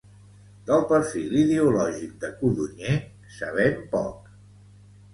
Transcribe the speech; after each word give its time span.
Del 0.69 0.81
perfil 0.91 1.35
ideològic 1.41 2.17
de 2.25 2.33
Codonyer 2.41 2.99
sabem 3.39 3.89
poc. 3.97 4.37